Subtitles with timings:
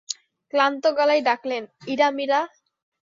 [0.53, 1.63] ক্লান্ত গলায় ডাকলেন,
[1.87, 2.39] ইরা-মীরা।